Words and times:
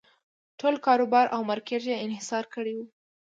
ټول 0.59 0.75
کاروبار 0.85 1.25
او 1.35 1.41
مارکېټ 1.49 1.83
یې 1.89 2.01
انحصار 2.05 2.43
کړی 2.53 2.73
و. 2.75 2.79